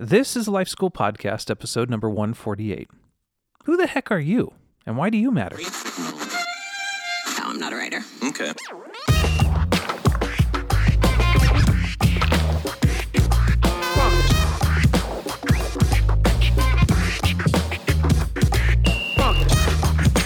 [0.00, 2.90] This is Life School Podcast, episode number 148.
[3.62, 4.52] Who the heck are you,
[4.84, 5.56] and why do you matter?
[5.56, 8.00] No, I'm not a writer.
[8.24, 8.52] Okay.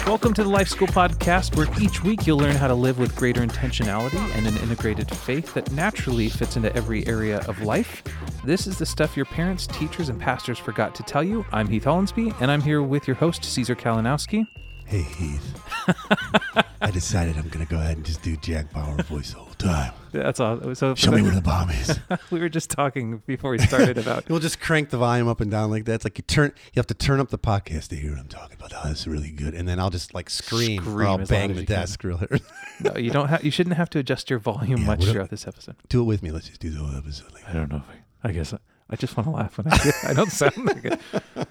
[0.06, 3.14] Welcome to the Life School Podcast, where each week you'll learn how to live with
[3.14, 8.02] greater intentionality and an integrated faith that naturally fits into every area of life.
[8.48, 11.44] This is the stuff your parents, teachers, and pastors forgot to tell you.
[11.52, 14.46] I'm Heath Hollinsby, and I'm here with your host, Caesar Kalinowski.
[14.86, 15.60] Hey Heath,
[16.80, 19.92] I decided I'm gonna go ahead and just do Jack Bauer voice the whole time.
[20.12, 20.74] That's all.
[20.74, 22.00] So Show me where the bomb is.
[22.30, 25.50] we were just talking before we started about We'll just crank the volume up and
[25.50, 25.96] down like that.
[25.96, 28.28] It's like you turn, you have to turn up the podcast to hear what I'm
[28.28, 28.72] talking about.
[28.74, 29.52] Oh, that's really good.
[29.52, 31.66] And then I'll just like scream, Scream or I'll as bang loud as the you
[31.66, 31.76] can.
[31.76, 32.02] desk.
[32.02, 32.40] Really.
[32.80, 33.44] no, you don't have.
[33.44, 35.76] You shouldn't have to adjust your volume Yeah, much what- throughout this episode.
[35.90, 36.30] do it with me.
[36.30, 37.30] Let's just do the whole episode.
[37.34, 37.76] Like I don't know.
[37.76, 38.58] If I, I guess I,
[38.90, 41.00] I just want to laugh when I get, I don't sound like it.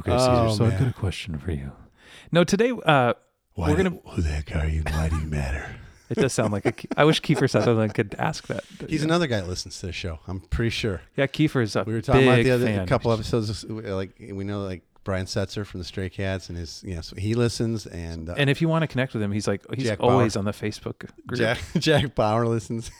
[0.00, 0.30] Okay, Caesar.
[0.30, 1.70] Oh, so I've got a question for you.
[2.32, 3.14] No, today uh,
[3.54, 4.00] why we're do- gonna.
[4.16, 4.82] who the heck are you?
[4.84, 5.76] and Why do you matter?
[6.10, 6.74] It does sound like a.
[7.00, 8.62] I wish Kiefer Sutherland could ask that.
[8.88, 10.18] He's another guy that listens to the show.
[10.28, 11.00] I'm pretty sure.
[11.16, 12.80] Yeah, Kiefer's a We were talking about the other fan.
[12.80, 13.64] a couple episodes.
[13.64, 17.34] Like we know, like Brian Setzer from the Stray Cats, and his yeah, so he
[17.34, 20.00] listens, and, uh, And if you want to connect with him, he's like he's Jack
[20.00, 20.40] always Bauer.
[20.40, 21.38] on the Facebook group.
[21.38, 22.90] Jack Jack Bauer listens.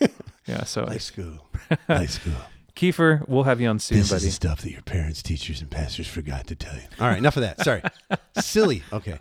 [0.46, 1.46] Yeah, so High school,
[1.86, 2.32] high school.
[2.76, 4.26] Kiefer, we'll have you on soon, This buddy.
[4.26, 6.82] is stuff that your parents, teachers, and pastors forgot to tell you.
[6.98, 7.60] All right, enough of that.
[7.60, 7.82] Sorry.
[8.40, 8.82] Silly.
[8.92, 9.18] Okay.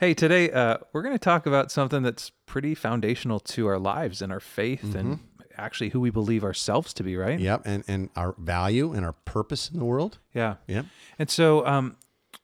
[0.00, 4.22] Hey, today uh, we're going to talk about something that's pretty foundational to our lives
[4.22, 5.18] and our faith and
[5.58, 7.38] actually who we believe ourselves to be, right?
[7.38, 7.62] Yep.
[7.64, 10.18] And and our value and our purpose in the world.
[10.34, 10.56] Yeah.
[10.66, 10.86] Yep.
[11.18, 11.96] And so um,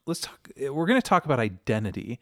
[0.07, 0.51] let's talk.
[0.59, 2.21] We're going to talk about identity.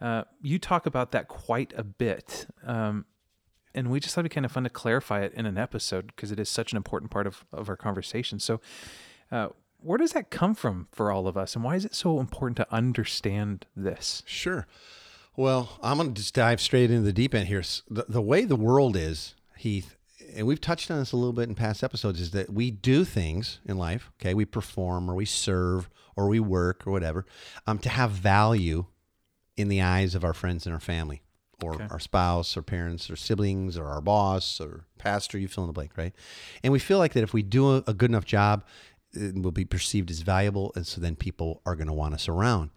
[0.00, 2.46] Uh, you talk about that quite a bit.
[2.64, 3.06] Um,
[3.76, 6.08] and we just thought it'd be kind of fun to clarify it in an episode
[6.08, 8.40] because it is such an important part of, of our conversation.
[8.40, 8.60] So,
[9.30, 11.54] uh, where does that come from for all of us?
[11.54, 14.22] And why is it so important to understand this?
[14.26, 14.66] Sure.
[15.36, 17.62] Well, I'm going to just dive straight into the deep end here.
[17.88, 19.96] The, the way the world is, Heath,
[20.34, 23.04] and we've touched on this a little bit in past episodes, is that we do
[23.04, 24.32] things in life, okay?
[24.32, 27.26] We perform or we serve or we work or whatever
[27.66, 28.86] um, to have value
[29.56, 31.22] in the eyes of our friends and our family
[31.62, 31.86] or Okay.
[31.90, 35.72] our spouse or parents or siblings or our boss or pastor, you fill in the
[35.72, 36.12] blank, right?
[36.62, 38.64] And we feel like that if we do a, a good enough job,
[39.12, 40.72] it will be perceived as valuable.
[40.76, 42.68] And so then people are going to want us around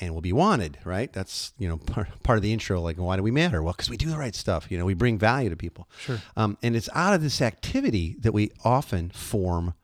[0.00, 1.12] and we'll be wanted, right?
[1.12, 2.80] That's, you know, part, part of the intro.
[2.80, 3.62] Like, why do we matter?
[3.62, 4.68] Well, because we do the right stuff.
[4.70, 5.88] You know, we bring value to people.
[6.00, 6.18] Sure.
[6.34, 9.74] Um, and it's out of this activity that we often form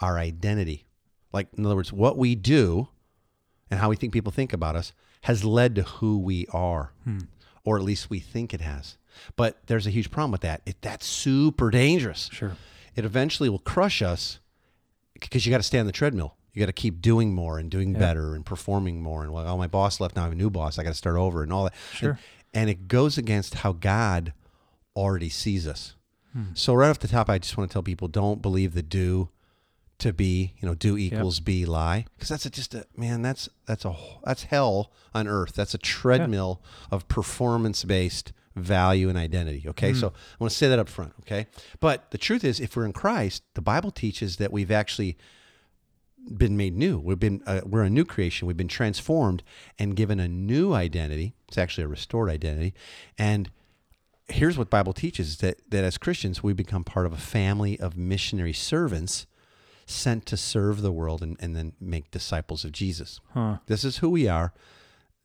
[0.00, 0.84] our identity.
[1.32, 2.88] Like, in other words, what we do
[3.70, 6.92] and how we think people think about us has led to who we are,
[7.64, 8.96] or at least we think it has.
[9.36, 10.62] But there's a huge problem with that.
[10.66, 12.28] It, that's super dangerous.
[12.32, 12.56] Sure.
[12.94, 14.40] It eventually will crush us
[15.14, 16.36] because you got to stay on the treadmill.
[16.52, 19.24] You got to keep doing more and doing better and performing more.
[19.24, 20.14] And well, oh, my boss left.
[20.14, 20.78] Now I have a new boss.
[20.78, 21.74] I got to start over and all that.
[21.92, 22.10] Sure.
[22.10, 22.18] And,
[22.54, 24.32] and it goes against how God
[24.94, 25.96] already sees us.
[26.32, 26.44] Hmm.
[26.54, 29.30] So right off the top, I just want to tell people: don't believe the do
[29.98, 30.54] to be.
[30.58, 33.22] You know, do equals be lie because that's a, just a man.
[33.22, 33.94] That's that's a
[34.24, 35.54] that's hell on earth.
[35.54, 39.64] That's a treadmill of performance based value and identity.
[39.68, 41.12] Okay, so I want to say that up front.
[41.20, 41.46] Okay,
[41.80, 45.16] but the truth is, if we're in Christ, the Bible teaches that we've actually
[46.36, 46.98] been made new.
[46.98, 48.46] We've been uh, we're a new creation.
[48.46, 49.42] We've been transformed
[49.78, 51.34] and given a new identity.
[51.48, 52.74] It's actually a restored identity.
[53.18, 53.50] And
[54.28, 57.96] here's what Bible teaches that that as Christians we become part of a family of
[57.96, 59.26] missionary servants
[59.86, 63.20] sent to serve the world and, and then make disciples of Jesus.
[63.32, 63.58] Huh.
[63.66, 64.52] This is who we are.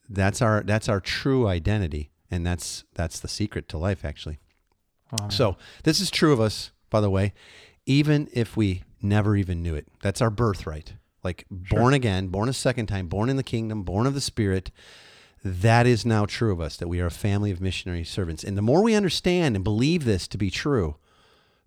[0.10, 2.12] That's our that's our true identity.
[2.32, 4.40] And that's that's the secret to life actually.
[5.12, 5.30] Wow.
[5.30, 7.34] So this is true of us, by the way,
[7.86, 9.88] even if we never even knew it.
[10.02, 10.94] That's our birthright.
[11.24, 14.72] Like born again, born a second time, born in the kingdom, born of the Spirit.
[15.44, 18.44] That is now true of us, that we are a family of missionary servants.
[18.44, 20.98] And the more we understand and believe this to be true,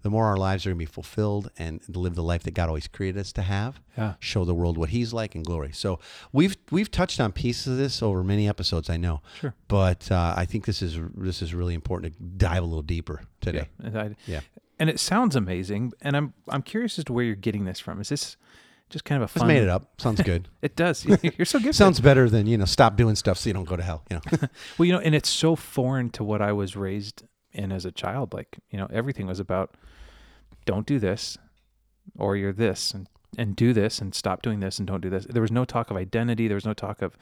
[0.03, 2.69] the more our lives are going to be fulfilled and live the life that God
[2.69, 3.81] always created us to have.
[3.97, 4.15] Yeah.
[4.21, 5.71] Show the world what He's like in glory.
[5.73, 5.99] So
[6.33, 9.21] we've we've touched on pieces of this over many episodes, I know.
[9.41, 9.55] Sure.
[9.69, 13.23] But uh, I think this is this is really important to dive a little deeper
[13.41, 13.69] today.
[13.81, 13.87] Yeah.
[13.87, 14.41] And, I- Yeah.
[14.79, 15.93] and it sounds amazing.
[16.01, 18.01] And I'm I'm curious as to where you're getting this from.
[18.01, 18.37] Is this
[18.91, 20.01] just kind of a Just made it up.
[20.01, 20.49] Sounds good.
[20.63, 21.05] It does.
[21.05, 21.75] You're so good.
[21.75, 22.67] Sounds better than you know.
[22.67, 24.05] Stop doing stuff so you don't go to hell.
[24.11, 24.39] You know.
[24.79, 27.23] well, you know, and it's so foreign to what I was raised
[27.53, 28.33] in as a child.
[28.33, 29.77] Like, you know, everything was about
[30.65, 31.39] don't do this,
[32.19, 33.09] or you're this, and
[33.39, 35.25] and do this, and stop doing this, and don't do this.
[35.25, 36.49] There was no talk of identity.
[36.49, 37.17] There was no talk of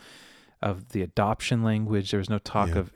[0.62, 2.10] of the adoption language.
[2.10, 2.78] There was no talk Yeah.
[2.80, 2.92] of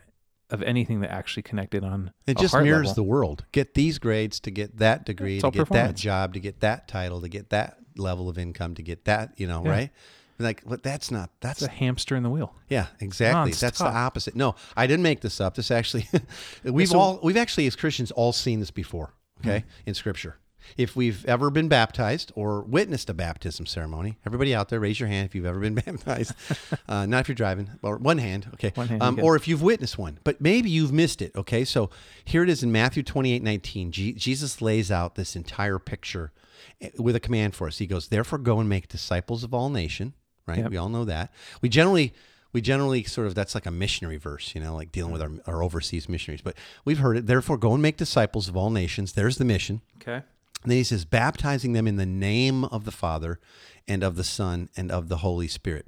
[0.50, 2.94] of anything that actually connected on It just mirrors level.
[2.94, 3.44] the world.
[3.52, 7.20] Get these grades to get that degree, to get that job, to get that title,
[7.22, 9.70] to get that level of income to get that, you know, Yeah.
[9.70, 9.90] right?
[10.38, 12.54] Like, but that's not that's It's a hamster in the wheel.
[12.68, 13.52] yeah, exactly.
[13.52, 14.34] That's the opposite.
[14.34, 15.54] No, I didn't make this up.
[15.54, 16.08] This actually,
[16.64, 19.14] we've so- all, we've actually as Christians all seen this before.
[19.40, 19.66] Okay, Hmm.
[19.90, 20.36] in Scripture.
[20.78, 25.10] If we've ever been baptized or witnessed a baptism ceremony, everybody out there, raise your
[25.10, 26.32] hand if you've ever been baptized.
[26.88, 28.72] uh, not if you're driving, or one hand, okay.
[28.74, 31.32] One hand, um, or if you've witnessed one, but maybe you've missed it.
[31.36, 31.90] Okay, so
[32.24, 33.92] here it is in Matthew 28, 19.
[33.92, 36.32] Je- Jesus lays out this entire picture
[36.80, 37.76] eh, with a command for us.
[37.76, 40.14] He goes, "Therefore, go and make disciples of all nation."
[40.46, 40.58] Right?
[40.58, 40.70] Yep.
[40.70, 41.32] We all know that.
[41.62, 42.12] We generally
[42.52, 45.30] we generally sort of that's like a missionary verse, you know, like dealing with our,
[45.46, 46.40] our overseas missionaries.
[46.40, 47.26] But we've heard it.
[47.26, 49.12] Therefore, go and make disciples of all nations.
[49.12, 49.80] There's the mission.
[49.96, 50.22] Okay.
[50.62, 53.38] And then he says, baptizing them in the name of the Father
[53.86, 55.86] and of the Son and of the Holy Spirit.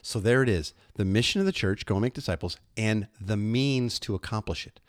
[0.00, 0.72] So there it is.
[0.94, 4.80] The mission of the church, go and make disciples, and the means to accomplish it.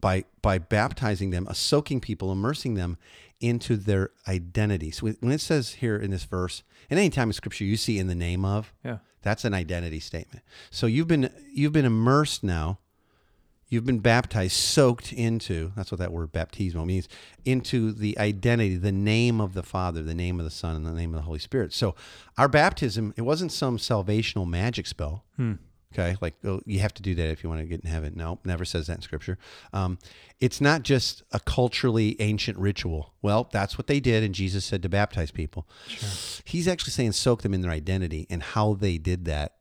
[0.00, 2.96] By by baptizing them, uh, soaking people, immersing them
[3.40, 4.90] into their identity.
[4.90, 7.98] So when it says here in this verse, and any time in scripture you see
[7.98, 8.98] in the name of, Yeah.
[9.22, 10.44] that's an identity statement.
[10.70, 12.78] So you've been you've been immersed now.
[13.68, 15.70] You've been baptized, soaked into.
[15.76, 17.06] That's what that word baptismo means.
[17.44, 20.90] Into the identity, the name of the Father, the name of the Son, and the
[20.90, 21.72] name of the Holy Spirit.
[21.72, 21.94] So
[22.36, 25.24] our baptism, it wasn't some salvational magic spell.
[25.92, 28.12] Okay, like oh, you have to do that if you want to get in heaven.
[28.14, 29.38] No, never says that in Scripture.
[29.72, 29.98] Um,
[30.38, 33.14] it's not just a culturally ancient ritual.
[33.22, 35.66] Well, that's what they did, and Jesus said to baptize people.
[36.44, 39.56] He's actually saying soak them in their identity and how they did that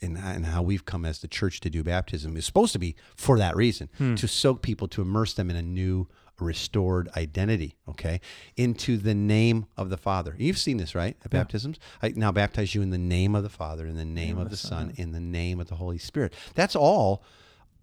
[0.00, 2.94] and, and how we've come as the church to do baptism is supposed to be
[3.16, 6.06] for that reason to soak people to immerse them in a new
[6.40, 8.20] restored identity okay
[8.56, 12.74] into the name of the father you've seen this right at baptisms i now baptize
[12.74, 15.20] you in the name of the father in the name of the son in the
[15.20, 17.22] name of the holy spirit that's all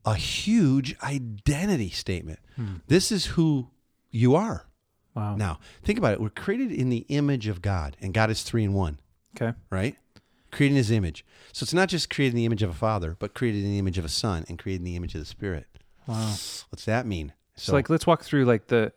[0.05, 2.75] a huge identity statement hmm.
[2.87, 3.69] this is who
[4.11, 4.65] you are
[5.15, 5.35] Wow.
[5.35, 8.63] now think about it we're created in the image of god and god is three
[8.63, 8.99] in one
[9.35, 9.57] Okay.
[9.71, 9.95] right?
[10.51, 11.25] Creating his image.
[11.53, 14.05] So it's not just creating the image of a father, but creating the image of
[14.05, 15.65] a son and creating the image of the spirit.
[16.05, 16.35] Wow.
[16.69, 17.33] What's that mean?
[17.55, 18.91] So, like, let's walk through like the,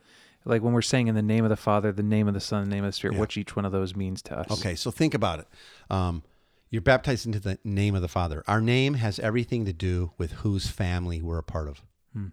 [0.45, 2.65] like when we're saying in the name of the Father, the name of the Son,
[2.65, 3.21] the name of the Spirit, Yeah.
[3.21, 4.51] what each one of those means to us.
[4.61, 5.49] okay, so think about it.
[5.91, 6.23] Um,
[6.71, 8.43] you're baptized into the name of the Father.
[8.47, 11.83] Our name has everything to do with whose family we're a part of.
[12.13, 12.27] Hmm.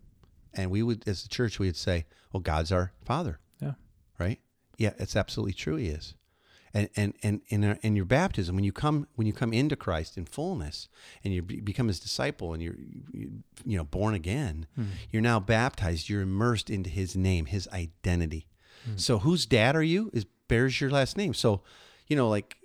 [0.53, 3.73] And we would, as a church, we would say, well, God's our Father, Yeah.
[4.19, 4.39] right?
[4.77, 5.75] Yeah, it's absolutely true.
[5.75, 6.15] He is.
[6.73, 10.17] And and and in in your baptism, when you come when you come into Christ
[10.17, 10.87] in fullness,
[11.23, 12.75] and you become His disciple, and you're
[13.11, 14.85] you, you know born again, hmm.
[15.11, 16.09] you're now baptized.
[16.09, 18.47] You're immersed into His name, His identity.
[18.85, 18.97] Hmm.
[18.97, 20.09] So whose dad are you?
[20.13, 21.33] Is bears your last name.
[21.33, 21.61] So,
[22.07, 22.57] you know, like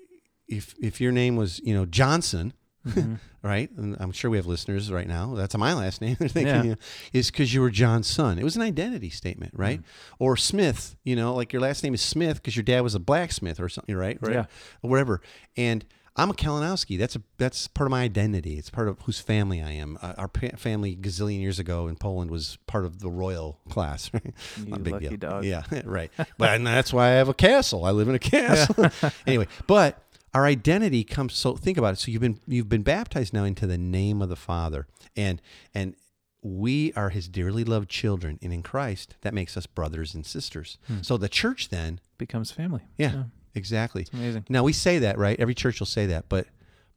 [0.47, 2.53] if if your name was you know Johnson,
[3.43, 3.71] right?
[3.77, 5.35] And I'm sure we have listeners right now.
[5.35, 6.17] That's my last name.
[6.21, 6.63] They're thinking Yeah.
[6.63, 6.77] you know,
[7.13, 8.39] is because you were John's son.
[8.39, 9.81] It was an identity statement, right?
[10.19, 10.97] Or Smith.
[11.05, 13.69] You know, like your last name is Smith because your dad was a blacksmith or
[13.69, 14.19] something, right?
[14.21, 14.35] Right.
[14.35, 14.45] Yeah.
[14.83, 15.21] Or whatever.
[15.57, 15.85] And
[16.17, 16.99] I'm a Kalinowski.
[16.99, 18.59] That's a that's part of my identity.
[18.59, 19.97] It's part of whose family I am.
[20.03, 24.11] Uh, our pa- family gazillion years ago in Poland was part of the royal class.
[24.19, 24.35] Right?
[24.67, 25.17] Not a big lucky deal.
[25.19, 25.45] dog.
[25.45, 26.11] Yeah, right.
[26.37, 27.85] But and that's why I have a castle.
[27.85, 28.91] I live in a castle.
[29.29, 30.03] anyway, but
[30.35, 31.35] our identity comes.
[31.35, 31.99] So think about it.
[31.99, 34.87] So you've been you've been baptized now into the name of the Father,
[35.17, 35.41] and
[35.75, 35.95] and
[36.43, 40.79] we are His dearly loved children, and in Christ that makes us brothers and sisters.
[40.87, 40.99] Hmm.
[41.03, 42.83] So the church then, Becomes family.
[42.97, 44.07] yeah, exactly.
[44.13, 44.45] amazing.
[44.49, 45.39] Now we say that, right?
[45.41, 46.47] Every church will say that, but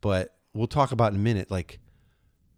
[0.01, 1.49] but we'll talk about in a minute.
[1.49, 1.79] Like,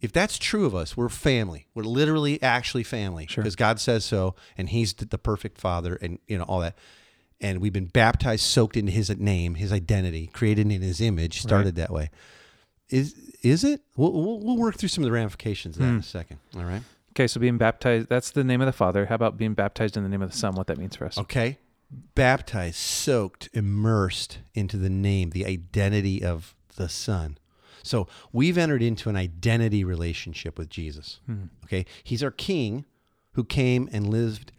[0.02, 1.68] if that's true of us, we're family.
[1.74, 3.44] We're literally actually family Sure.
[3.44, 6.78] because God says so, and He's the the perfect Father, and you know all that.
[7.42, 11.76] And we've been baptized, soaked into His name, His identity, created in His image, started
[11.76, 12.10] that way.
[12.90, 13.82] Is is it?
[13.98, 16.02] We'll, we'll, we'll work through some of the ramifications of that in a hmm.
[16.02, 16.40] second.
[16.56, 16.82] All right.
[17.12, 19.06] Okay, so being baptized, that's the name of the Father.
[19.06, 20.56] How about being baptized in the name of the Son?
[20.56, 21.18] What that means for us?
[21.18, 21.60] Okay.
[22.16, 27.38] Baptized, soaked, immersed into the name, the identity of the Son.
[27.84, 31.20] So we've entered into an identity relationship with Jesus.
[31.28, 31.46] Hmm.
[31.66, 31.86] Okay.
[32.04, 32.86] He's our King
[33.34, 34.53] who came and lived,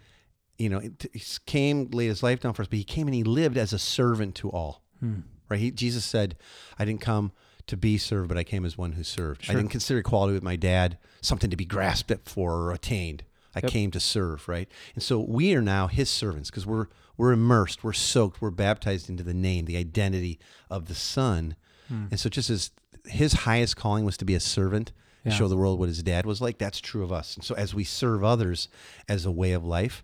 [0.58, 3.14] you know, it- he came, laid his life down for us, but he came and
[3.14, 4.82] he lived as a servant to all.
[5.00, 5.20] Hmm.
[5.48, 5.60] Right.
[5.60, 6.36] He, Jesus said,
[6.78, 7.32] I didn't come
[7.66, 9.48] to be served, but I came as one who served.
[9.48, 13.24] I didn't consider equality with my dad something to be grasped at for or attained.
[13.54, 14.68] I came to serve, right?
[14.94, 19.08] And so we are now his servants because we're we're immersed, we're soaked, we're baptized
[19.08, 21.54] into the name, the identity of the Son.
[21.88, 22.06] Hmm.
[22.10, 22.72] And so just as
[23.06, 24.90] his highest calling was to be a servant
[25.24, 25.38] and Yeah.
[25.38, 27.36] show the world what his dad was like, that's true of us.
[27.36, 28.68] And so as we serve others
[29.08, 30.02] as a way of life,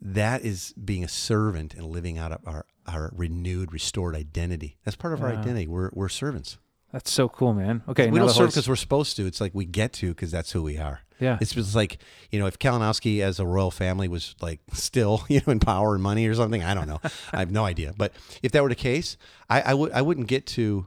[0.00, 4.78] that is being a servant and living out of our, our renewed, restored identity.
[4.84, 5.66] That's part of our identity.
[5.66, 6.58] We're, we're servants.
[6.92, 7.82] That's so cool, man.
[7.88, 9.26] Okay, we don't serve because we're supposed to.
[9.26, 11.02] It's like we get to because that's who we are.
[11.20, 11.38] Yeah.
[11.40, 11.98] It's just like,
[12.30, 15.94] you know, if Kalinowski as a royal family was like still, you know, in power
[15.94, 17.00] and money or something, I don't know.
[17.32, 17.94] I have no idea.
[17.96, 19.16] But if that were the case,
[19.48, 20.86] I, I would I wouldn't get to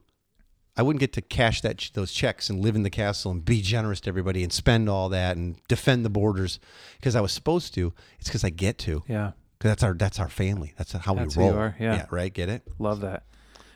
[0.75, 3.61] I wouldn't get to cash that those checks and live in the castle and be
[3.61, 6.59] generous to everybody and spend all that and defend the borders
[6.99, 7.93] because I was supposed to.
[8.19, 9.03] It's because I get to.
[9.07, 10.73] Yeah, Because that's our that's our family.
[10.77, 11.53] That's how That's we roll.
[11.55, 11.95] are, yeah.
[11.95, 12.05] yeah.
[12.09, 12.33] Right.
[12.33, 12.63] Get it.
[12.79, 13.23] love that.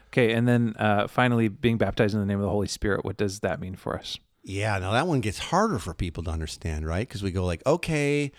[0.08, 3.06] Okay, and then uh, finally, being baptized in the name of the Holy Spirit.
[3.06, 4.18] What does that mean for us?
[4.44, 7.06] Yeah, now that one gets harder for people to understand, right?
[7.08, 8.32] Because we go like, okay,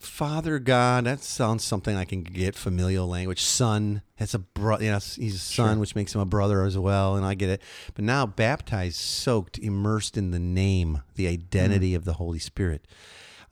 [0.00, 3.42] Father God, that sounds something I can get familial language.
[3.42, 4.84] Son, that's a brother.
[4.84, 7.50] You know, he's a son, which makes him a brother as well, and I get
[7.50, 7.62] it.
[7.94, 12.86] But now, baptized, soaked, immersed in the name, the identity of the Holy Spirit.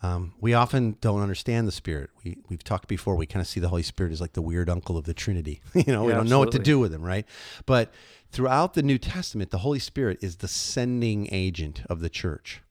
[0.00, 2.10] Um, we often don't understand the Spirit.
[2.24, 3.16] We we've talked before.
[3.16, 5.60] We kind of see the Holy Spirit as like the weird uncle of the Trinity.
[5.74, 7.26] you know, we don't know what to do with him, right?
[7.66, 7.92] But
[8.30, 12.62] throughout the New Testament, the Holy Spirit is the sending agent of the church,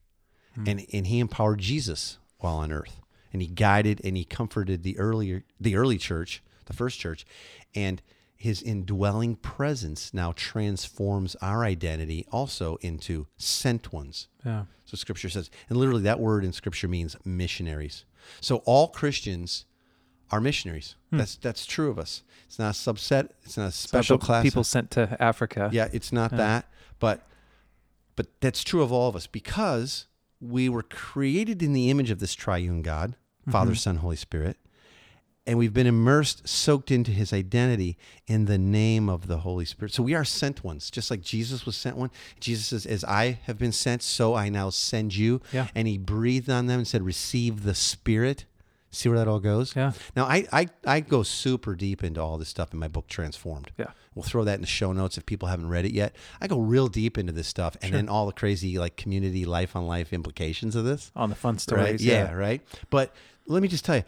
[0.66, 3.00] and and he empowered Jesus while on earth,
[3.32, 7.26] and he guided and he comforted the earlier the early church, the first church,
[7.74, 8.02] and
[8.36, 14.28] his indwelling presence now transforms our identity also into sent ones.
[14.46, 14.64] Yeah.
[14.84, 18.04] So scripture says, and literally that word in scripture means missionaries.
[18.40, 19.64] So all Christians
[20.30, 20.94] are missionaries.
[21.10, 21.18] Hmm.
[21.18, 22.22] That's that's true of us.
[22.46, 23.30] It's not a subset.
[23.44, 24.42] It's not a special Special class.
[24.44, 25.68] people sent to Africa.
[25.72, 26.66] Yeah, it's not that,
[26.98, 27.26] but
[28.16, 30.06] but that's true of all of us because
[30.40, 33.16] we were created in the image of this triune God,
[33.50, 33.76] Father, mm-hmm.
[33.76, 34.56] Son, Holy Spirit,
[35.48, 39.94] and we've been immersed, soaked into his identity in the name of the Holy Spirit.
[39.94, 42.10] So we are sent ones, just like Jesus was sent one.
[42.38, 45.40] Jesus says, As I have been sent, so I now send you.
[45.50, 45.68] Yeah.
[45.74, 48.44] And he breathed on them and said, Receive the Spirit.
[48.90, 49.74] See where that all goes?
[49.74, 49.92] Yeah.
[50.14, 53.70] Now, I, I, I go super deep into all this stuff in my book, Transformed.
[53.78, 53.92] Yeah.
[54.18, 56.16] We'll throw that in the show notes if people haven't read it yet.
[56.40, 59.76] I go real deep into this stuff and then all the crazy, like, community life
[59.76, 61.12] on life implications of this.
[61.14, 61.84] On the fun stories.
[61.84, 62.00] Right?
[62.00, 62.60] Yeah, right.
[62.90, 63.14] But
[63.46, 64.02] let me just tell you,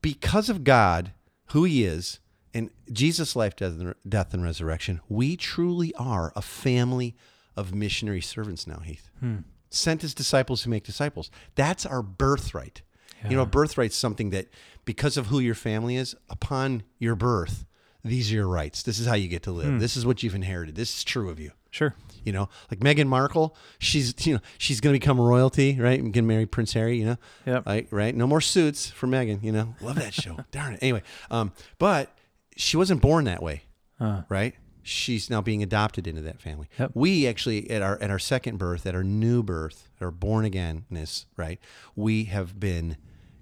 [0.00, 1.12] because of God,
[1.48, 2.18] who He is,
[2.54, 7.14] and Jesus' life, death, and, death, and resurrection, we truly are a family
[7.54, 9.10] of missionary servants now, Heath.
[9.20, 9.40] Hmm.
[9.68, 11.30] Sent as disciples who make disciples.
[11.56, 12.80] That's our birthright.
[13.28, 14.48] You know, a birthright's something that,
[14.84, 17.66] because of who your family is, upon your birth,
[18.04, 18.82] these are your rights.
[18.82, 19.80] This is how you get to live.
[19.80, 20.74] This is what you've inherited.
[20.74, 21.52] This is true of you.
[21.70, 21.94] Sure.
[22.24, 25.98] You know, like Meghan Markle, she's you know she's going to become royalty, right?
[25.98, 26.98] And get marry Prince Harry.
[26.98, 27.16] You know,
[27.46, 27.66] Yep.
[27.66, 29.42] Like right, no more suits for Meghan.
[29.42, 30.38] You know, love that show.
[30.50, 30.80] Darn it.
[30.82, 32.14] Anyway, um, but
[32.56, 33.62] she wasn't born that way,
[34.28, 34.54] right?
[34.84, 36.68] She's now being adopted into that family.
[36.78, 36.90] Yep.
[36.94, 41.24] We actually at our at our second birth, at our new birth, our born againness,
[41.36, 41.58] right?
[41.96, 42.96] We have been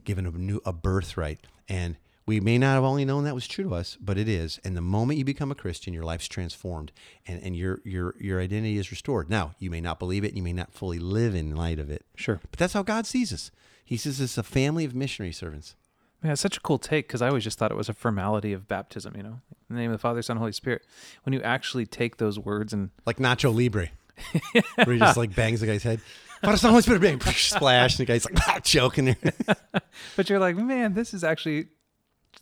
[0.05, 1.97] given a new a birthright, and
[2.31, 4.61] we may not have only known that was true to us, but it is.
[4.63, 6.93] And the moment you become a Christian, your life's transformed,
[7.27, 9.29] and, and your your your identity is restored.
[9.29, 11.91] Now, you may not believe it, and you may not fully live in light of
[11.91, 12.39] it, sure.
[12.49, 13.51] but that's how God sees us.
[13.85, 15.75] He sees us a family of missionary servants.
[16.23, 18.53] Man, it's such a cool take because I always just thought it was a formality
[18.53, 20.83] of baptism, you know, in the name of the Father, Son, Holy Spirit.
[21.25, 23.89] When you actually take those words and like Nacho Libre,
[24.85, 26.01] where he just like bangs the guy's head.
[26.43, 29.57] Father, Son, Holy Spirit, bang, splash, and the guy's like ah, choking there.
[30.17, 31.67] but you're like, man, this is actually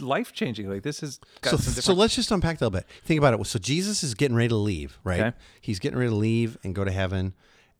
[0.00, 0.68] life changing.
[0.70, 2.86] Like this is So, so let's just unpack that a little bit.
[3.04, 3.46] Think about it.
[3.46, 5.20] So Jesus is getting ready to leave, right?
[5.20, 5.36] Okay.
[5.60, 7.34] He's getting ready to leave and go to heaven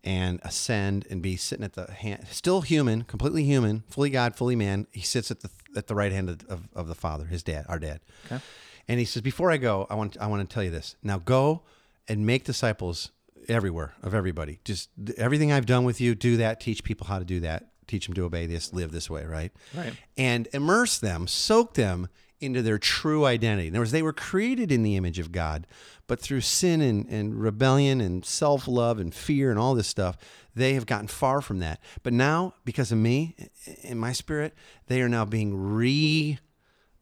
[0.04, 4.56] and ascend and be sitting at the hand, still human, completely human, fully God, fully
[4.56, 4.86] man.
[4.92, 7.66] He sits at the at the right hand of, of, of the Father, his dad,
[7.68, 8.00] our dad.
[8.26, 8.40] Okay.
[8.86, 10.96] And he says, before I go, I want I want to tell you this.
[11.02, 11.62] Now go
[12.08, 13.10] and make disciples
[13.48, 14.60] everywhere of everybody.
[14.64, 16.60] Just everything I've done with you, do that.
[16.60, 17.66] Teach people how to do that.
[17.88, 19.52] Teach them to obey this, live this way, right?
[19.74, 19.94] Right.
[20.16, 22.08] And immerse them, soak them
[22.40, 23.68] into their true identity.
[23.68, 25.66] In other words, they were created in the image of God,
[26.06, 30.16] but through sin and, and rebellion and self love and fear and all this stuff,
[30.54, 31.80] they have gotten far from that.
[32.02, 33.34] But now, because of me,
[33.82, 34.54] in my spirit,
[34.86, 36.38] they are now being re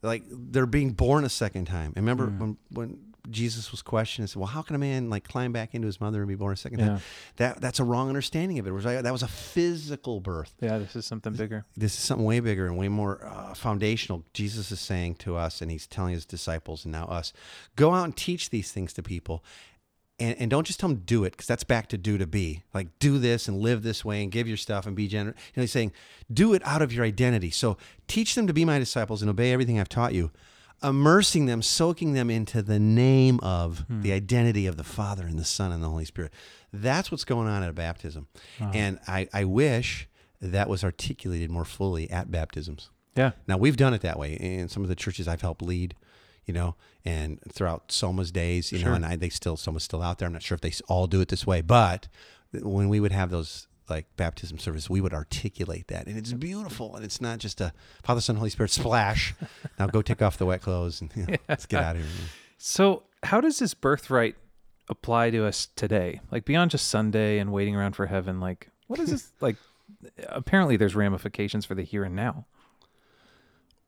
[0.01, 1.93] like they're being born a second time.
[1.95, 2.39] And remember mm.
[2.39, 5.73] when when Jesus was questioned and said, "Well, how can a man like climb back
[5.75, 6.87] into his mother and be born a second Yeah.
[6.87, 7.01] time?"
[7.37, 8.69] That that's a wrong understanding of it.
[8.69, 10.53] it was like, that was a physical birth.
[10.61, 11.65] Yeah, this is something bigger.
[11.75, 14.23] This is something way bigger and way more uh, foundational.
[14.33, 17.33] Jesus is saying to us, and he's telling his disciples and now us,
[17.75, 19.43] go out and teach these things to people.
[20.19, 22.63] And, and don't just tell them do it because that's back to do to be
[22.73, 25.35] like do this and live this way and give your stuff and be generous.
[25.53, 25.91] You know, he's saying
[26.33, 27.51] do it out of your identity.
[27.51, 30.31] So teach them to be my disciples and obey everything I've taught you,
[30.83, 34.01] immersing them, soaking them into the name of hmm.
[34.01, 36.31] the identity of the Father and the Son and the Holy Spirit.
[36.71, 38.27] That's what's going on at a baptism.
[38.59, 38.71] Uh-huh.
[38.73, 40.07] And I, I wish
[40.41, 42.89] that was articulated more fully at baptisms.
[43.15, 43.31] Yeah.
[43.47, 45.95] Now we've done it that way in some of the churches I've helped lead.
[46.45, 48.89] you know, and throughout Soma's days, you Sure.
[48.89, 50.27] know, and I, they still Soma's still out there.
[50.27, 52.07] I'm not sure if they all do it this way, but
[52.53, 56.95] when we would have those like baptism service, we would articulate that, and it's beautiful,
[56.95, 59.33] and it's not just a Father, Son, Holy Spirit splash.
[59.79, 62.27] now go take off the wet clothes and you know, let's get out of here.
[62.57, 64.35] So, how does this birthright
[64.89, 66.21] apply to us today?
[66.31, 69.57] Like beyond just Sunday and waiting around for heaven, like what is this like
[70.27, 72.45] apparently there's ramifications for the here and now.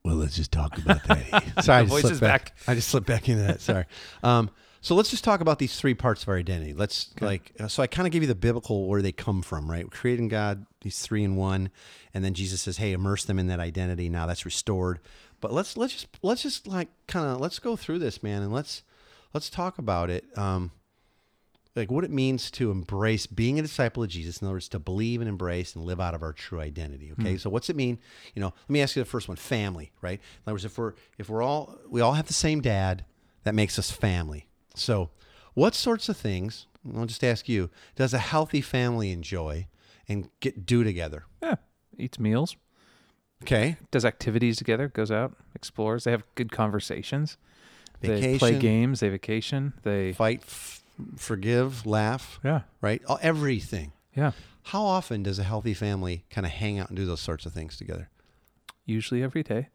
[0.02, 1.28] Well, let's just talk about that.
[1.62, 2.44] Sorry, I just voice slipped is back.
[2.44, 2.68] back.
[2.68, 3.60] I just slipped back into that.
[3.60, 3.84] Sorry.
[4.22, 4.50] Um,
[4.82, 6.72] so let's just talk about these three parts of our identity.
[6.72, 7.52] Let's like.
[7.60, 9.84] Uh, so I kind of give you the biblical where they come from, right?
[9.84, 11.70] We're Creating God, these three in one,
[12.14, 15.00] and then Jesus says, "Hey, immerse them in that identity." Now that's restored.
[15.40, 18.52] But let's let's just let's just like kind of let's go through this, man, and
[18.52, 18.82] let's
[19.34, 20.24] let's talk about it.
[20.38, 20.72] Um,
[21.76, 24.38] like what it means to embrace being a disciple of Jesus.
[24.38, 27.12] In other words, to believe and embrace and live out of our true identity.
[27.12, 27.98] Okay, so what's it mean?
[28.34, 30.18] You know, let me ask you the first one: family, right?
[30.18, 33.04] In other words, if we're if we're all we all have the same dad,
[33.44, 34.46] that makes us family.
[34.74, 35.10] So,
[35.54, 36.66] what sorts of things?
[36.96, 39.66] I'll just ask you: Does a healthy family enjoy
[40.08, 41.24] and get do together?
[41.42, 41.56] Yeah.
[41.98, 42.56] Eats meals,
[43.42, 46.04] Okay, does activities together, goes out, explores.
[46.04, 47.36] They have good conversations.
[48.00, 50.82] They play games, they vacation, they fight, f-
[51.16, 52.62] forgive, laugh, Yeah.
[52.80, 53.02] right?
[53.06, 53.92] All, everything.
[54.16, 54.32] Yeah.
[54.64, 57.52] How often does a healthy family kind of hang out and do those sorts of
[57.52, 58.08] things together?
[58.86, 59.68] Usually every day.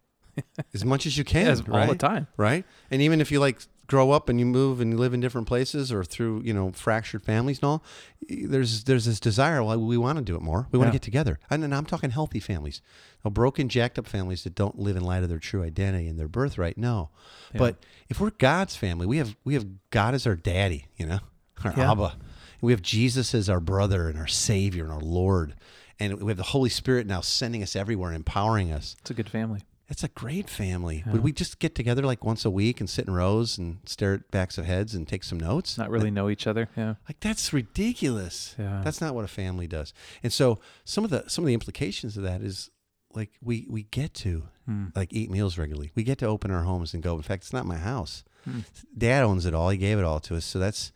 [0.73, 2.27] As much as you can, Yes, all the time.
[2.37, 2.65] right?
[2.89, 5.47] And even if you like grow up and you move and you live in different
[5.47, 7.83] places or through you know fractured families and all,
[8.27, 9.63] there's there's this desire.
[9.63, 10.67] Well, we want to do it more.
[10.71, 10.91] We want Yeah.
[10.91, 11.39] to get together.
[11.49, 12.81] And, and I'm talking healthy families,
[13.23, 16.19] no broken, jacked up families that don't live in light of their true identity and
[16.19, 16.77] their birthright.
[16.77, 17.09] No,
[17.55, 17.77] but
[18.09, 20.85] if we're God's family, we have we have God as our daddy.
[20.97, 21.19] You know,
[21.63, 21.91] our Yeah.
[21.91, 22.15] Abba.
[22.61, 25.53] We have Jesus as our brother and our Savior and our Lord.
[25.99, 28.95] And we have the Holy Spirit now sending us everywhere, and empowering us.
[29.01, 29.61] It's a good family.
[29.87, 31.03] It's a great family.
[31.11, 34.15] Would we just get together like once a week and sit in rows and stare
[34.15, 35.77] at backs of heads and take some notes?
[35.77, 36.69] Not really know each other.
[36.75, 36.95] Yeah.
[37.07, 38.55] Like that's ridiculous.
[38.57, 38.81] Yeah.
[38.83, 39.93] That's not what a family does.
[40.23, 42.71] And so some of the some of the implications of that is
[43.13, 44.85] like we we get to Hmm.
[44.95, 45.91] like eat meals regularly.
[45.93, 47.15] We get to open our homes and go.
[47.15, 48.23] In fact, it's not my house.
[48.45, 48.61] Hmm.
[48.97, 49.69] Dad owns it all.
[49.69, 50.43] He gave it all to us.
[50.45, 50.91] So that's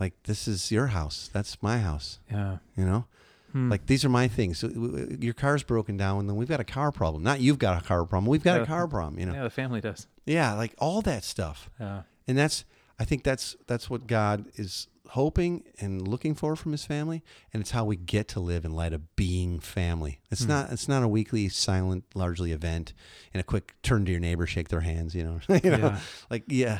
[0.00, 1.28] like this is your house.
[1.30, 2.18] That's my house.
[2.30, 2.56] Yeah.
[2.74, 3.04] You know?
[3.52, 3.70] Hmm.
[3.70, 4.58] Like these are my things.
[4.58, 7.22] So, w- your car's broken down, and then we've got a car problem.
[7.22, 8.26] Not you've got a car problem.
[8.26, 8.62] We've got Yeah.
[8.62, 9.18] a car problem.
[9.20, 9.34] You know?
[9.34, 10.06] Yeah, the family does.
[10.26, 11.70] Yeah, like all that stuff.
[11.78, 12.02] Yeah.
[12.26, 12.64] And that's
[12.98, 17.22] I think that's that's what God is hoping and looking for from his family
[17.52, 20.20] and it's how we get to live in light of being family.
[20.30, 22.94] It's not it's not a weekly silent largely event
[23.34, 25.40] and a quick turn to your neighbor shake their hands, you know.
[25.62, 25.76] you know?
[25.78, 25.98] Yeah.
[26.30, 26.78] Like yeah.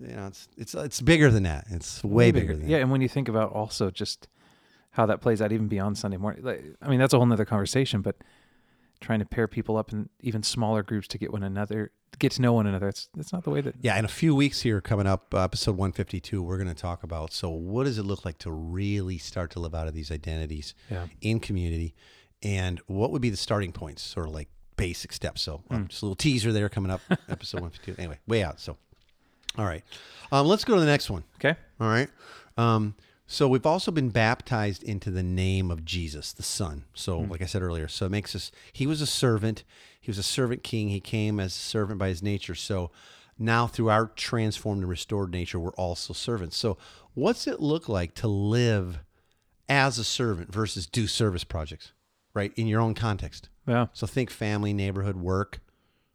[0.00, 1.66] You know, it's it's it's bigger than that.
[1.70, 2.68] It's way, bigger, than that.
[2.68, 2.82] Yeah, that.
[2.82, 4.26] and when you think about also just
[4.92, 7.44] how that plays out even beyond Sunday morning, like, I mean, that's a whole nother
[7.44, 8.16] conversation, but
[9.00, 12.42] trying to pair people up in even smaller groups to get one another, get to
[12.42, 14.80] know one another, it's, that's not the way that, Yeah, in a few weeks here
[14.80, 18.24] coming up, uh, episode 152, we're going to talk about so what does it look
[18.24, 21.06] like to really start to live out of these identities Yeah.
[21.20, 21.94] in community
[22.42, 25.42] and what would be the starting points, sort of like basic steps.
[25.42, 27.94] So, um, just a little teaser there coming up, episode 152.
[28.00, 28.60] Anyway, way out.
[28.60, 28.76] So,
[29.58, 29.84] all right.
[30.30, 31.24] Um, let's go to the next one.
[31.36, 31.56] okay?
[31.80, 32.08] All right.
[32.56, 32.94] Um,
[33.32, 36.84] so we've also been baptized into the name of Jesus, the Son.
[36.94, 37.30] So, hmm.
[37.30, 38.52] like I said earlier, so it makes us.
[38.72, 39.64] He was a servant.
[40.00, 40.88] He was a servant king.
[40.88, 42.54] He came as a servant by his nature.
[42.54, 42.90] So
[43.38, 46.56] now, through our transformed and restored nature, we're also servants.
[46.56, 46.76] So,
[47.14, 48.98] what's it look like to live
[49.66, 51.92] as a servant versus do service projects,
[52.34, 52.52] right?
[52.56, 53.48] In your own context.
[53.66, 53.86] Yeah.
[53.94, 55.60] So think family, neighborhood, work,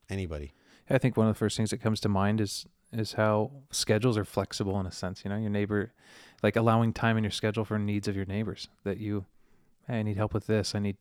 [0.09, 0.53] anybody.
[0.89, 4.17] I think one of the first things that comes to mind is is how schedules
[4.17, 5.23] are flexible in a sense.
[5.23, 5.93] You know, your neighbor,
[6.41, 8.67] like allowing time in your schedule for needs of your neighbors.
[8.83, 9.25] That you,
[9.87, 10.75] hey, I need help with this.
[10.75, 10.97] I need.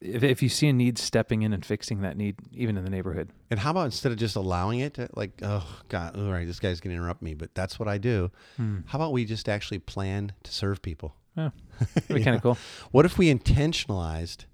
[0.00, 2.90] If if you see a need, stepping in and fixing that need, even in the
[2.90, 3.30] neighborhood.
[3.50, 6.58] And how about instead of just allowing it, to, like, oh God, all right, this
[6.58, 8.30] guy's gonna interrupt me, but that's what I do.
[8.56, 8.78] Hmm.
[8.86, 11.14] How about we just actually plan to serve people?
[11.36, 11.50] Yeah,
[11.94, 12.58] that'd be kind of cool.
[12.90, 14.46] What if we intentionalized,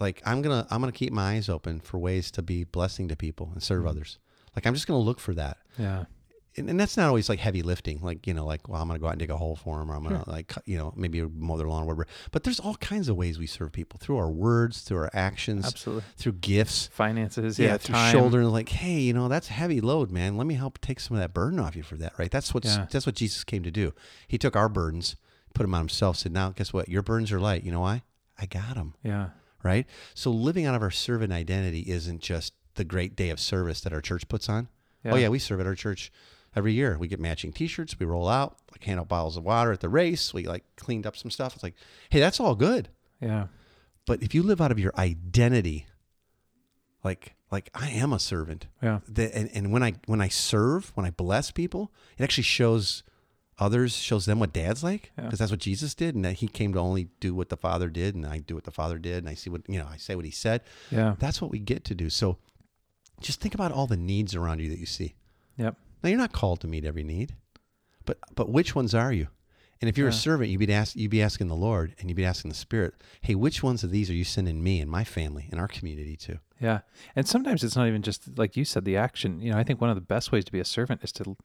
[0.00, 3.16] like, I'm gonna I'm gonna keep my eyes open for ways to be blessing to
[3.16, 3.88] people and serve hmm.
[3.88, 4.18] others.
[4.56, 5.56] Like, I'm just gonna look for that.
[5.78, 6.04] Yeah,
[6.58, 8.98] And, and that's not always like heavy lifting, like you know, like well, I'm gonna
[8.98, 11.22] go out and dig a hole for them, or I'm gonna like you know maybe
[11.22, 12.06] mow their lawn, or whatever.
[12.30, 15.64] But there's all kinds of ways we serve people through our words, through our actions,
[15.66, 16.04] absolutely.
[16.18, 16.88] through gifts.
[16.92, 18.12] Finances, yeah, yeah, through time.
[18.12, 21.20] shoulder like hey you know that's heavy load man let me help take some of
[21.22, 22.86] that burden off you for that right that's what Yeah.
[22.90, 23.92] that's what jesus came to do
[24.28, 25.16] he took our burdens
[25.54, 28.02] put them on himself said now guess what your burdens are light you know why
[28.38, 29.30] i got them Yeah,
[29.62, 33.80] right so living out of our servant identity isn't just the great day of service
[33.82, 34.68] that our church puts on
[35.04, 35.22] oh Yeah.
[35.22, 36.10] yeah we serve at our church
[36.54, 39.72] every year we get matching t-shirts we roll out like hand out bottles of water
[39.72, 41.74] at the race we like cleaned up some stuff it's like
[42.10, 42.88] hey that's all good
[43.20, 43.46] yeah,
[44.06, 45.86] but if you live out of your identity,
[47.04, 48.66] like like I am a servant.
[48.82, 49.00] Yeah.
[49.08, 53.02] The, and, and when I when I serve, when I bless people, it actually shows
[53.58, 55.24] others, shows them what dad's like, Yeah.
[55.24, 57.88] because that's what Jesus did, and that he came to only do what the Father
[57.90, 59.98] did, and I do what the Father did, and I see what you know, I
[59.98, 60.62] say what he said.
[60.90, 61.14] Yeah.
[61.18, 62.10] That's what we get to do.
[62.10, 62.38] So
[63.22, 65.14] just think about all the needs around you that you see.
[65.56, 65.76] Yep.
[66.02, 67.34] Now you're not called to meet every need,
[68.04, 69.28] but but which ones are you?
[69.80, 72.14] And if you're a servant, you'd be ask, you'd be asking the Lord, and you'd
[72.14, 75.02] be asking the Spirit, "Hey, which ones of these are you sending me and my
[75.02, 76.80] family and our community to?" Yeah.
[77.16, 79.40] And sometimes it's not even just like you said, the action.
[79.40, 81.36] You know, I think one of the best ways to be a servant is to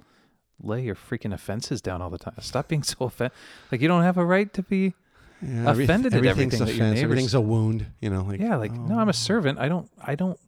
[0.61, 2.35] lay your freaking offenses down all the time.
[2.39, 3.35] Stop being so offended.
[3.71, 4.93] Like you don't have a right to be.
[5.41, 7.87] Yeah, every- Offended at everything's everything that your neighbors- everything's a wound.
[8.01, 8.57] You know, like Yeah.
[8.57, 9.57] Like no, I'm oh, a servant.
[9.57, 9.89] I don't.
[9.99, 10.39] I don't.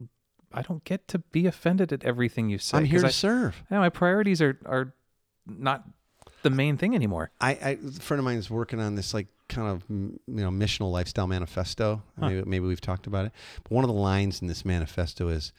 [0.54, 2.78] I don't get to be offended at everything you say.
[2.80, 3.64] I'm here to I, serve.
[3.70, 4.94] yeah, my priorities are are
[5.46, 5.84] not
[6.42, 7.32] the main thing anymore.
[7.42, 10.50] I, I a friend of mine is working on this like kind of you know
[10.50, 12.02] missional lifestyle manifesto.
[12.20, 12.30] Huh.
[12.30, 13.32] Maybe, maybe we've talked about it.
[13.64, 15.54] But one of the lines in this manifesto is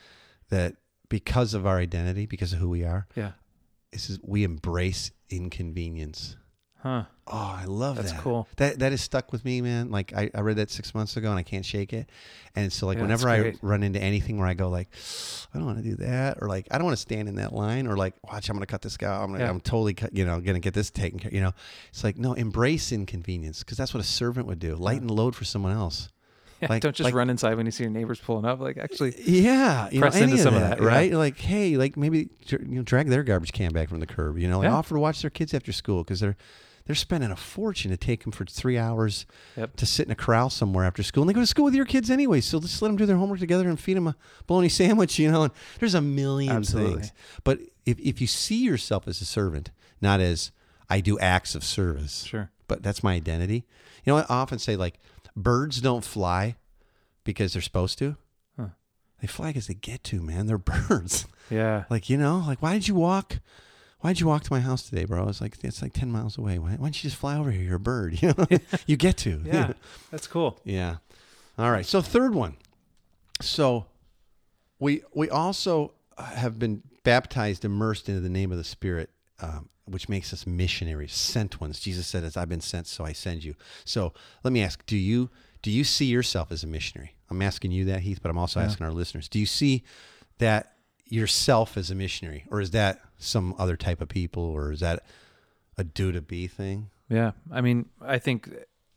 [0.49, 0.77] that
[1.09, 3.33] because of our identity, because of who we are, Yeah.
[3.93, 6.37] this is we embrace inconvenience.
[6.83, 7.05] Huh.
[7.27, 8.23] Oh, I love That's that.
[8.23, 8.49] cool.
[8.57, 9.91] That that is stuck with me, man.
[9.91, 12.09] Like I, I read that six months ago and I can't shake it.
[12.57, 14.89] And so like Yeah, whenever I run into anything where I go like,
[15.55, 17.53] I don't want to do that, or like I don't want to stand in that
[17.53, 19.15] line, or like watch I'm gonna cut this guy.
[19.23, 19.51] I'm gonna, Yeah.
[19.51, 21.33] I'm totally cut, you know gonna get this taken care.
[21.33, 21.53] You know,
[21.91, 24.75] it's like no, embrace inconvenience because that's what a servant would do.
[24.75, 26.09] Lighten the load for someone else.
[26.63, 28.59] Yeah, Like- don't just like- run inside when you see your neighbors pulling up.
[28.59, 30.89] Like actually, Yeah, you Press know, into of some of that, that, yeah.
[30.89, 31.13] right?
[31.13, 34.39] Like, hey, like maybe you know, drag their garbage can back from the curb.
[34.39, 34.75] You know, like Yeah.
[34.75, 36.37] offer to watch their kids after school because they're
[36.87, 39.77] they're spending a fortune to take them for three hours Yep.
[39.77, 41.85] to sit in a corral somewhere after school, and they go to school with your
[41.85, 42.41] kids anyway.
[42.41, 44.17] So just let them do their homework together and feed them a
[44.47, 45.19] bologna sandwich.
[45.19, 46.95] You know, and there's a million Absolutely.
[47.03, 47.13] things.
[47.45, 50.51] But if if you see yourself as a servant, not as
[50.89, 52.51] I do acts of service, sure.
[52.67, 53.65] but that's my identity.
[54.05, 54.99] You know, I often say like
[55.37, 56.57] birds don't fly
[57.25, 58.17] because they're supposed to.
[58.59, 58.69] Huh.
[59.21, 60.47] They fly because they get to, man.
[60.47, 61.27] They're birds.
[61.51, 61.85] Yeah.
[61.91, 63.39] like, you know, like why did you walk?
[64.01, 65.29] Why did you walk to my house today, bro?
[65.29, 66.59] It's like it's like ten miles away.
[66.59, 67.63] Why, why don't you just fly over here?
[67.63, 68.19] You're a bird.
[68.23, 68.47] You know,
[68.87, 69.43] you get to.
[69.45, 69.73] Yeah.
[70.11, 70.59] That's cool.
[70.65, 70.97] yeah.
[71.59, 71.85] All right.
[71.85, 72.57] So third one.
[73.41, 73.87] So
[74.79, 79.11] we we also have been baptized, immersed into the name of the Spirit,
[79.41, 81.81] um, which makes us missionaries, sent ones.
[81.81, 84.13] Jesus said, "As I've been sent, so I send you." So
[84.45, 85.29] let me ask: Do you
[85.63, 87.17] do you see yourself as a missionary?
[87.31, 88.67] I'm asking you that, Heath, but I'm also Yeah.
[88.67, 89.85] asking our listeners: Do you see
[90.39, 90.73] that
[91.07, 95.05] yourself as a missionary, or is that some other type of people, or is that
[95.79, 96.91] a do to be thing?
[97.09, 97.33] Yeah.
[97.53, 98.51] I mean, I think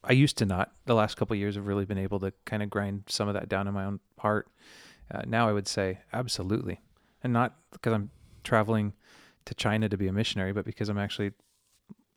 [0.03, 0.71] I used to not.
[0.85, 3.33] The last couple of years have really been able to kind of grind some of
[3.35, 4.47] that down in my own heart.
[5.13, 6.79] Uh, now I would say absolutely.
[7.23, 8.09] And not because I'm
[8.43, 8.93] traveling
[9.45, 11.31] to China to be a missionary, but because I'm actually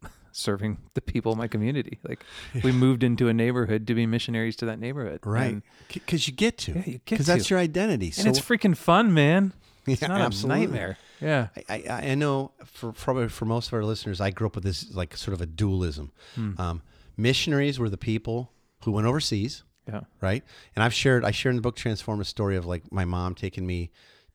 [0.33, 1.99] serving the people in my community.
[2.07, 2.25] Like
[2.63, 5.21] we moved into a neighborhood to be missionaries to that neighborhood.
[5.25, 5.63] Right?
[5.93, 6.73] Because you get to.
[6.73, 8.13] Yeah, you get Because that's your identity.
[8.19, 9.53] and it's freaking fun, man.
[9.87, 10.65] It's Yeah, not absolutely.
[10.65, 10.99] a nightmare.
[11.21, 11.49] Yeah.
[11.69, 14.65] I, I, I know for probably for most of our listeners, I grew up with
[14.65, 16.13] this like sort of a dualism.
[16.35, 16.61] Hmm.
[16.61, 16.83] Um,
[17.17, 18.53] missionaries were the people
[18.85, 20.01] who went overseas, Yeah.
[20.21, 20.43] right?
[20.75, 23.35] And I've shared I shared in the book Transformed a story of like my mom
[23.35, 23.91] taking me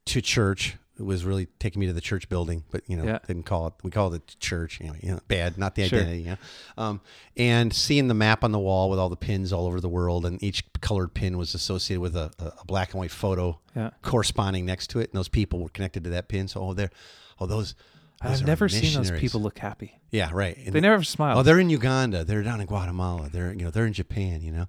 [0.06, 0.78] to church.
[1.02, 3.18] It was really taking me to the church building, but you know, Yeah.
[3.26, 3.74] didn't call it.
[3.82, 4.80] We call it church.
[4.80, 6.00] You know, you know bad, not the Sure.
[6.00, 6.22] identity.
[6.22, 6.38] You know?
[6.78, 7.02] um,
[7.36, 10.28] and seeing the map on the wall with all the pins all over the world,
[10.28, 13.90] and each colored pin was associated with a, a black and white photo Yeah.
[14.04, 16.48] corresponding next to it, and those people were connected to that pin.
[16.48, 16.92] So, oh, they're,
[17.40, 17.74] oh, those.
[18.22, 20.00] I've never seen those people look happy.
[20.12, 20.58] Yeah, right.
[20.58, 21.40] And They never smile.
[21.40, 22.24] Oh, they're in Uganda.
[22.24, 23.30] They're down in Guatemala.
[23.30, 24.42] They're you know they're in Japan.
[24.42, 24.66] You know,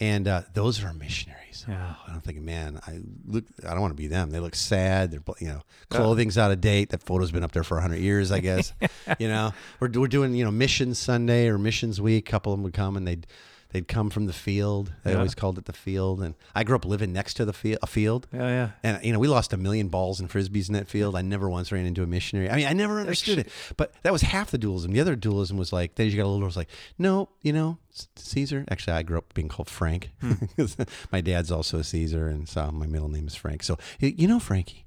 [0.00, 1.64] and uh, those are missionaries.
[1.68, 1.94] Yeah.
[1.96, 3.44] Oh, I'm thinking, man, I look.
[3.66, 4.30] I don't want to be them.
[4.30, 5.10] They look sad.
[5.10, 6.90] They're you know clothing's out of date.
[6.90, 8.72] That photo's been up there for hundred years, I guess.
[9.18, 12.28] you know, we're we're doing you know Mission Sunday or missions week.
[12.28, 13.26] A couple of them would come and they'd.
[13.72, 14.92] They'd come from the field.
[15.02, 15.16] They Yeah.
[15.16, 17.86] always called it the field, and I grew up living next to the field, a
[17.86, 18.26] field.
[18.32, 18.70] Yeah, yeah.
[18.82, 21.16] And you know, we lost a million balls and frisbees in that field.
[21.16, 22.50] I never once ran into a missionary.
[22.50, 23.48] I mean, I never understood it.
[23.76, 24.92] But that was half the dualism.
[24.92, 26.46] The other dualism was like, then you got a little.
[26.46, 27.78] Was like, no, you know,
[28.16, 28.64] Caesar.
[28.70, 30.10] Actually, I grew up being called Frank.
[30.20, 30.34] Hmm.
[31.12, 33.62] my dad's also a Caesar, and so my middle name is Frank.
[33.62, 34.84] So you know, Frankie,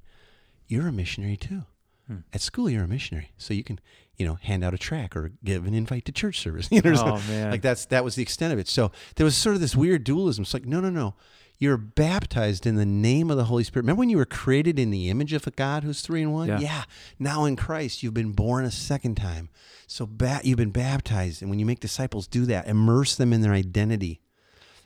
[0.67, 1.63] you're a missionary too.
[2.07, 2.17] Hmm.
[2.33, 3.79] At school, you're a missionary, so you can,
[4.17, 6.67] you know, hand out a track or give an invite to church service.
[6.71, 7.51] You know, Oh, man.
[7.51, 8.67] like that's that was the extent of it.
[8.67, 10.43] So there was sort of this weird dualism.
[10.43, 11.15] It's like, no, no, no.
[11.57, 13.83] You're baptized in the name of the Holy Spirit.
[13.83, 16.47] Remember when you were created in the image of a God who's three in one?
[16.61, 16.83] Yeah.
[17.17, 19.47] Now in Christ, you've been born a second time.
[19.87, 21.41] So ba- you've been baptized.
[21.41, 22.67] And when you make disciples, do that.
[22.67, 24.19] Immerse them in their identity.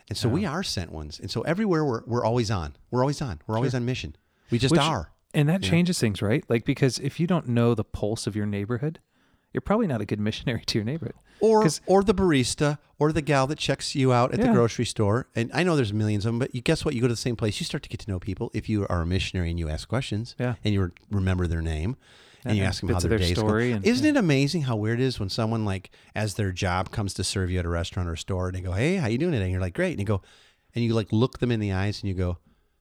[0.09, 1.19] And so we are sent ones.
[1.19, 2.75] And so everywhere we're, we're always on.
[2.91, 3.41] We're always on.
[3.47, 4.15] We're always on mission.
[4.51, 5.11] We just Which- are.
[5.33, 6.43] And that changes things, right?
[6.49, 8.99] Like because if you don't know the pulse of your neighborhood,
[9.53, 11.15] you're probably not a good missionary to your neighborhood.
[11.39, 15.27] or or the barista or the gal that checks you out at the grocery store.
[15.35, 16.93] And I know there's millions of them, but you guess what?
[16.93, 18.51] You go to the same place, you start to get to know people.
[18.53, 20.55] If you are a missionary and you ask questions, Yeah.
[20.63, 21.95] and you remember their name,
[22.45, 23.75] and you And ask them how their, their day's story going.
[23.77, 27.13] and- Isn't it amazing how weird it is when someone like as their job comes
[27.15, 29.17] to serve you at a restaurant or a store, and they go, "Hey, how you
[29.17, 30.21] doing today?" And you're like, "Great," and you go,
[30.75, 32.37] and you like look them in the eyes and you go,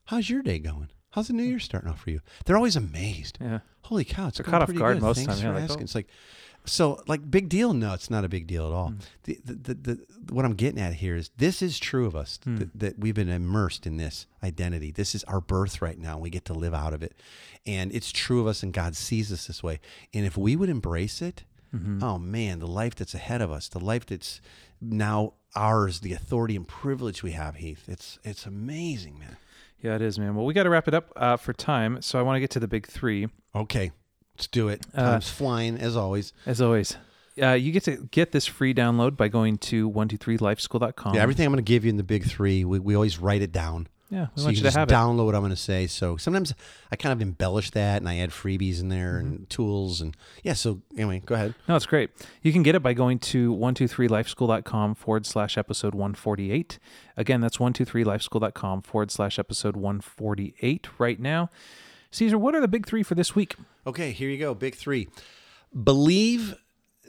[0.07, 0.91] "How's your day going?
[1.11, 1.51] How's the new hmm.
[1.51, 3.39] year starting off for you?" They're always amazed.
[3.41, 3.61] Yeah.
[3.83, 5.03] Holy cow, it's They're caught off guard good.
[5.03, 5.83] most of the Thanks time, yeah, for like, asking.
[5.83, 5.85] oh.
[5.85, 6.09] It's like,
[6.65, 7.73] so like big deal?
[7.73, 8.89] No, it's not a big deal at all.
[8.89, 8.97] Hmm.
[9.25, 12.39] The, the, the, the, what I'm getting at here is this is true of us
[12.45, 12.57] Hmm.
[12.57, 14.91] that, that we've been immersed in this identity.
[14.91, 16.19] This is our birth right now.
[16.19, 17.15] We get to live out of it,
[17.67, 19.81] and it's true of us, and God sees us this way.
[20.15, 21.45] And if we would embrace it,
[21.75, 22.03] Mm-hmm.
[22.03, 24.41] oh man, the life that's ahead of us, the life that's
[24.81, 27.85] now ours, the authority and privilege we have, Heath.
[27.87, 29.37] It's it's amazing, man.
[29.83, 30.35] Yeah, it is, man.
[30.35, 32.01] Well, we got to wrap it up uh, for time.
[32.01, 33.29] So I want to get to the big three.
[33.55, 33.91] Okay,
[34.39, 34.87] let's do it.
[34.95, 36.33] Uh, Time's flying as always.
[36.47, 36.97] As always,
[37.43, 41.15] uh, you get to get this free download by going to 123lifeschool.com.
[41.15, 43.43] Yeah, everything I'm going to give you in the big three, we, we always write
[43.43, 43.89] it down.
[44.11, 44.93] Yeah, we so want you you can to just have it.
[44.95, 45.87] download what I'm going to say.
[45.87, 46.55] So sometimes
[46.91, 49.27] I kind of embellish that and I add freebies in there Mm-hmm.
[49.27, 50.55] and tools and yeah.
[50.55, 51.55] So anyway, go ahead.
[51.69, 52.09] No, it's great.
[52.43, 56.79] You can get it by going to 123lifeschool.com forward slash episode 148.
[57.19, 61.51] Again, that's 123lifeschool.com forward slash episode 148 right now.
[62.11, 63.57] Caesar, what are the big three for this week?
[63.89, 64.55] Okay, here you go.
[64.55, 65.09] Big three.
[65.83, 66.55] Believe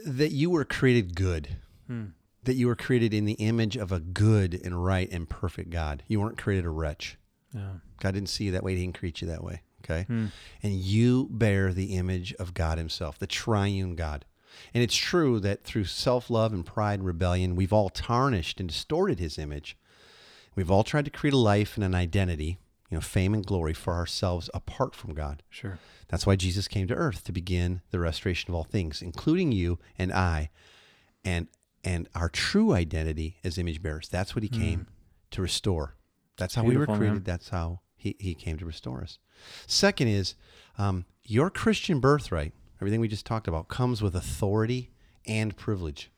[0.06, 1.58] that you were created good.
[1.88, 2.06] Hmm.
[2.44, 6.04] That you were created in the image of a good and right and perfect God.
[6.08, 7.18] You weren't created a wretch.
[7.54, 7.74] Yeah.
[8.00, 8.76] God didn't see you that way.
[8.76, 9.62] He didn't create you that way.
[9.84, 10.04] Okay.
[10.04, 10.28] Hmm.
[10.64, 14.24] And you bear the image of God Himself, the triune God.
[14.74, 18.70] And it's true that through self love and pride and rebellion, we've all tarnished and
[18.70, 19.78] distorted His image.
[20.56, 22.58] We've all tried to create a life and an identity,
[22.90, 25.44] you know, fame and glory for ourselves apart from God.
[25.50, 25.78] Sure.
[26.08, 29.80] That's why Jesus came to earth to begin the restoration of all things, including you
[29.98, 30.50] and I,
[31.24, 31.48] and
[31.84, 34.10] and our true identity as image bearers.
[34.10, 34.88] That's what He came
[35.32, 35.96] to restore.
[36.38, 37.10] That's how we Beautiful, were man.
[37.10, 37.26] created.
[37.26, 39.20] That's how he, he came to restore us.
[39.68, 40.36] Second is
[40.78, 44.90] um, your Christian birthright, everything we just talked about, comes with authority
[45.28, 46.10] and privilege.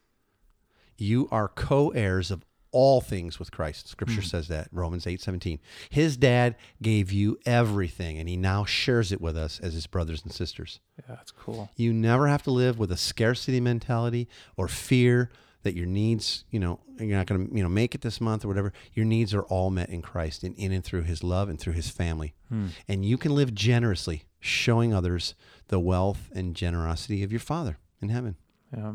[0.97, 3.87] You are co heirs of all things with Christ.
[3.87, 4.27] Scripture hmm.
[4.27, 5.59] says that, Romans eight seventeen.
[5.89, 10.23] His dad gave you everything, and he now shares it with us as his brothers
[10.23, 10.79] and sisters.
[10.97, 11.69] Yeah, that's cool.
[11.75, 15.31] You never have to live with a scarcity mentality or fear
[15.63, 18.43] that your needs, you know, you're not going to, you know, make it this month
[18.43, 18.73] or whatever.
[18.93, 21.73] Your needs are all met in Christ and in and through his love and through
[21.73, 22.33] his family.
[22.49, 22.67] Hmm.
[22.87, 25.35] And you can live generously, showing others
[25.67, 28.37] the wealth and generosity of your Father in heaven
[28.75, 28.93] Yeah,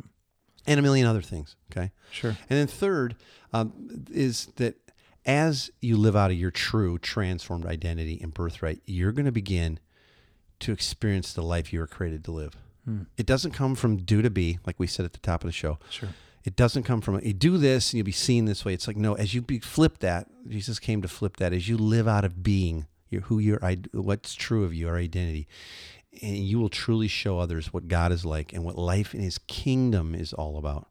[0.66, 1.57] and a million other things.
[1.72, 1.90] Okay.
[2.11, 2.31] sure.
[2.31, 3.16] And then third
[3.52, 4.76] um, is that
[5.24, 9.81] as you live out of your true transformed identity and birthright, you're going to begin
[10.61, 12.57] to experience the life you were created to live.
[13.16, 15.52] It doesn't come from do to be, like we said at the top of the
[15.52, 15.79] show.
[15.90, 16.11] Sure.
[16.44, 18.72] It doesn't come from you do this and you'll be seen this way.
[18.72, 21.52] It's like no, as you be, flip that, Jesus came to flip that.
[21.52, 23.59] As you live out of being, your, who you're,
[23.92, 25.48] what's true of you, your identity,
[26.22, 29.38] and you will truly show others what God is like and what life in His
[29.38, 30.88] kingdom is all about.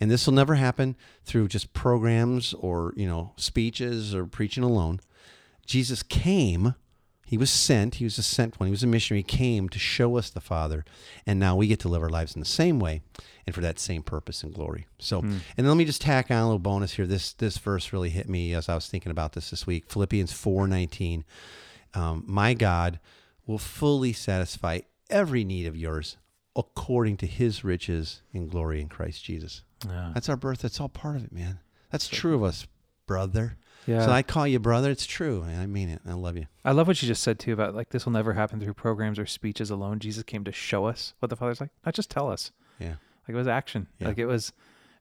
[0.00, 5.00] And this will never happen through just programs or you know speeches or preaching alone.
[5.64, 6.74] Jesus came.
[7.24, 7.94] He was sent.
[7.94, 8.66] He was a sent one.
[8.66, 9.20] He was a missionary.
[9.20, 10.84] He came to show us the Father,
[11.26, 13.00] and now we get to live our lives in the same way,
[13.46, 14.86] and for that same purpose and glory.
[14.98, 17.06] So, and then let me just tack on a little bonus here.
[17.06, 19.90] This this verse really hit me as I was thinking about this this week.
[19.90, 21.24] Philippians four nineteen.
[21.94, 23.00] Um, My God
[23.46, 26.16] will fully satisfy every need of yours
[26.54, 29.62] according to His riches in glory in Christ Jesus.
[29.86, 30.10] Yeah.
[30.14, 30.60] That's our birth.
[30.62, 31.58] That's all part of it, man.
[31.90, 32.66] That's true of us,
[33.06, 33.56] brother.
[33.86, 34.06] Yeah.
[34.06, 34.90] So I call you brother.
[34.90, 35.42] It's true.
[35.42, 35.60] man.
[35.60, 36.00] I mean it.
[36.06, 36.46] I love you.
[36.64, 39.18] I love what you just said too about like this will never happen through programs
[39.18, 39.98] or speeches alone.
[39.98, 42.52] Jesus came to show us what the Father's like, not just tell us.
[42.78, 42.94] Yeah.
[43.26, 43.88] Like it was action.
[43.98, 44.08] Yeah.
[44.08, 44.52] Like it was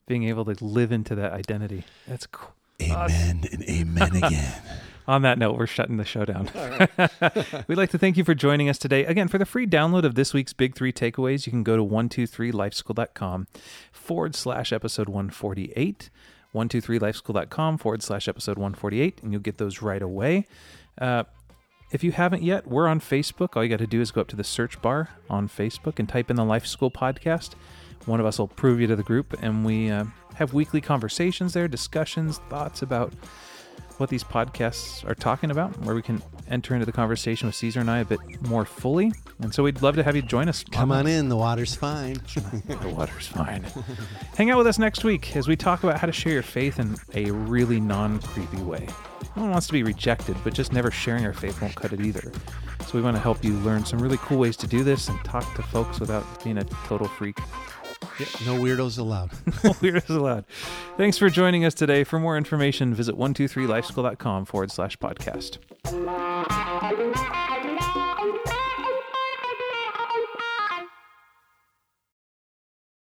[0.08, 1.84] being able to live into that identity.
[2.08, 2.54] That's cool.
[2.82, 4.62] Amen and amen again.
[5.08, 6.50] On that note, we're shutting the show down.
[7.68, 9.06] We'd like to thank you for joining us today.
[9.06, 11.84] Again, for the free download of this week's Big Three Takeaways, you can go to
[11.84, 13.48] 123lifeschool.com
[13.92, 16.10] forward slash episode 148.
[16.54, 20.46] 123lifeschool.com forward slash episode 148, and you'll get those right away.
[21.00, 21.24] Uh,
[21.92, 23.56] if you haven't yet, we're on Facebook.
[23.56, 26.08] All you got to do is go up to the search bar on Facebook and
[26.08, 27.54] type in the Life School Podcast.
[28.06, 31.54] One of us will prove you to the group, and we uh, have weekly conversations
[31.54, 33.14] there, discussions, thoughts about
[34.02, 37.80] what these podcasts are talking about, where we can enter into the conversation with Caesar
[37.80, 39.14] and I a bit more fully.
[39.40, 40.66] And so we'd love to have you join us.
[40.72, 41.30] Come on in.
[41.30, 42.18] The water's fine.
[42.82, 43.66] The water's fine.
[44.36, 46.80] Hang out with us next week as we talk about how to share your faith
[46.80, 48.88] in a really non creepy way.
[49.36, 52.02] No one wants to be rejected, but just never sharing our faith won't cut it
[52.02, 52.32] either.
[52.88, 55.24] So we want to help you learn some really cool ways to do this and
[55.24, 57.38] talk to folks without being a total freak.
[58.22, 59.32] Yeah, no weirdos allowed.
[59.64, 60.46] no weirdos allowed.
[60.96, 62.04] Thanks for joining us today.
[62.04, 65.58] For more information, visit 123lifeschool.com forward slash podcast.